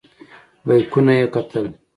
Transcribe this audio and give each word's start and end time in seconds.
بیکونه 0.67 1.13
یې 1.19 1.25
کتل. 1.33 1.65